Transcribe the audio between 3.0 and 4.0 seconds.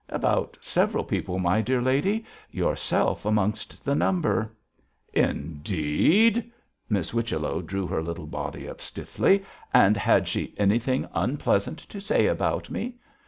amongst the